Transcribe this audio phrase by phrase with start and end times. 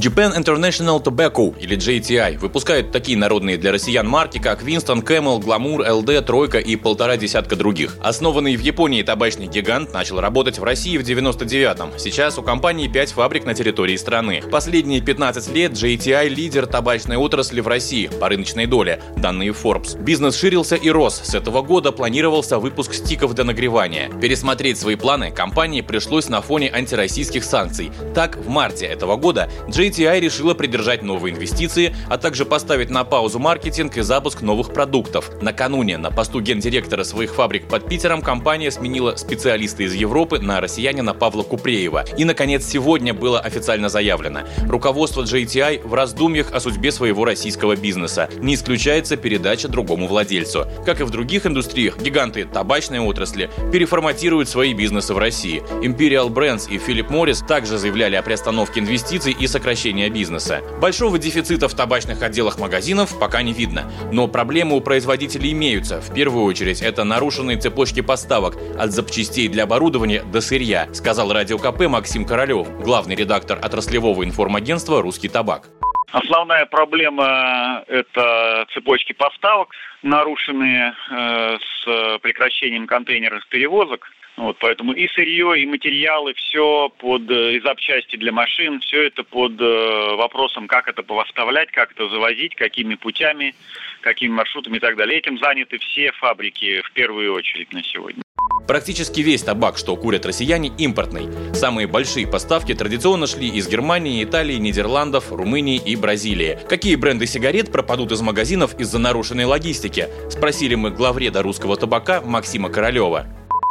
[0.00, 5.86] Japan International Tobacco, или JTI, выпускает такие народные для россиян марки, как Winston, Camel, Glamour,
[5.86, 7.98] LD, Тройка и полтора десятка других.
[8.00, 11.98] Основанный в Японии табачный гигант начал работать в России в 99-м.
[11.98, 14.42] Сейчас у компании 5 фабрик на территории страны.
[14.50, 20.02] Последние 15 лет JTI– лидер табачной отрасли в России по рыночной доле, данные Forbes.
[20.02, 21.20] Бизнес ширился и рос.
[21.24, 24.08] С этого года планировался выпуск стиков для нагревания.
[24.18, 27.92] Пересмотреть свои планы компании пришлось на фоне антироссийских санкций.
[28.14, 33.04] Так, в марте этого года JTI JTI решила придержать новые инвестиции, а также поставить на
[33.04, 35.30] паузу маркетинг и запуск новых продуктов.
[35.42, 41.12] Накануне на посту гендиректора своих фабрик под Питером компания сменила специалиста из Европы на россиянина
[41.12, 42.04] Павла Купреева.
[42.16, 44.40] И, наконец, сегодня было официально заявлено.
[44.68, 48.30] Руководство JTI в раздумьях о судьбе своего российского бизнеса.
[48.38, 50.66] Не исключается передача другому владельцу.
[50.86, 55.62] Как и в других индустриях, гиганты табачной отрасли переформатируют свои бизнесы в России.
[55.82, 60.60] Imperial Brands и Philip Morris также заявляли о приостановке инвестиций и сокращении сокращения бизнеса.
[60.78, 66.02] Большого дефицита в табачных отделах магазинов пока не видно, но проблемы у производителей имеются.
[66.02, 71.56] В первую очередь это нарушенные цепочки поставок от запчастей для оборудования до сырья, сказал Радио
[71.56, 75.68] КП Максим Королев, главный редактор отраслевого информагентства «Русский табак».
[76.12, 79.70] Основная проблема– это цепочки поставок,
[80.02, 84.10] нарушенные э, с прекращением контейнерных перевозок.
[84.36, 89.22] Вот, поэтому и сырье, и материалы, все под, э, и запчасти для машин, все это
[89.22, 93.54] под э, вопросом, как это поставлять, как это завозить, какими путями,
[94.00, 95.18] какими маршрутами и так далее.
[95.18, 98.22] Этим заняты все фабрики в первую очередь на сегодня.
[98.66, 101.28] Практически весь табак, что курят россияне, импортный.
[101.54, 106.58] Самые большие поставки традиционно шли из Германии, Италии, Нидерландов, Румынии и Бразилии.
[106.68, 110.06] Какие бренды сигарет пропадут из магазинов из-за нарушенной логистики?
[110.30, 113.26] Спросили мы главреда русского табака Максима Королева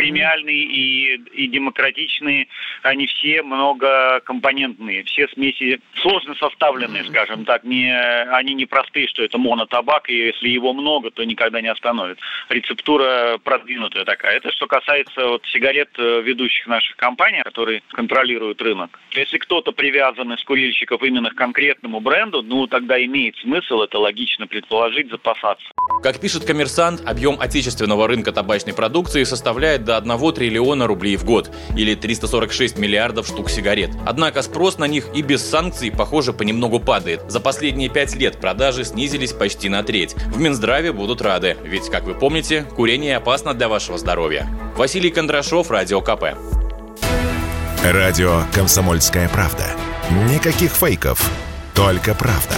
[0.00, 2.48] премиальные и, и демократичные,
[2.82, 7.92] они все многокомпонентные, все смеси сложно составленные, скажем так, не,
[8.30, 12.18] они не простые, что это монотабак, и если его много, то никогда не остановит.
[12.48, 14.36] Рецептура продвинутая такая.
[14.36, 18.98] Это что касается вот сигарет э, ведущих наших компаний, которые контролируют рынок.
[19.12, 24.46] Если кто-то привязан из курильщиков именно к конкретному бренду, ну тогда имеет смысл, это логично
[24.46, 25.66] предположить, запасаться.
[26.02, 31.50] Как пишет коммерсант, объем отечественного рынка табачной продукции составляет до 1 триллиона рублей в год,
[31.76, 33.90] или 346 миллиардов штук сигарет.
[34.06, 37.22] Однако спрос на них и без санкций, похоже, понемногу падает.
[37.28, 40.14] За последние пять лет продажи снизились почти на треть.
[40.14, 44.48] В Минздраве будут рады, ведь, как вы помните, курение опасно для вашего здоровья.
[44.76, 46.36] Василий Кондрашов, Радио КП.
[47.82, 49.64] Радио «Комсомольская правда».
[50.28, 51.30] Никаких фейков,
[51.74, 52.56] только правда.